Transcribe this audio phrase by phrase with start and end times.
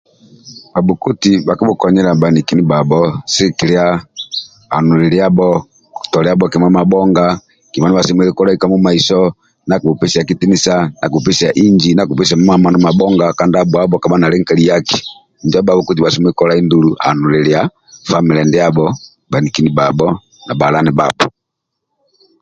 [0.73, 3.01] Bhabhokoti bhakibhukonyela bhaniki ndibhabho
[3.33, 3.85] sigikilia
[4.73, 5.49] hanuliliabho
[6.11, 7.25] toliavho kima mabhonga
[7.71, 9.19] kima ndia bhasemelelu kolai ka mumaiso
[9.63, 14.29] ndia akibhupesia kitinisa ndia ndia akibhupesia inji ndia akibhupesia mamano mabhonga kandabhoabho nibhala amani kabha
[14.37, 14.97] nali nkaliaki
[15.41, 17.59] injo bhabhokoti bhasemelelu ndulu hanulilia
[18.09, 18.85] famile ndibho
[19.31, 20.07] bhaniki ndibhabho
[20.45, 21.25] na bhahala ndibhabho